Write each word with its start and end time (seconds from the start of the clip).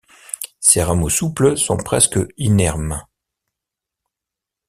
Ses 0.59 0.81
rameaux 0.81 1.11
souples 1.11 1.55
sont 1.59 1.77
presque 1.77 2.17
inermes. 2.37 3.03